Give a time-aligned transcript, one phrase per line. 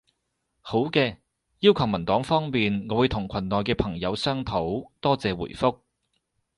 [0.61, 1.17] 好嘅，
[1.59, 4.89] 要求文檔方面，我會同群內嘅朋友商討。
[4.99, 5.81] 多謝回覆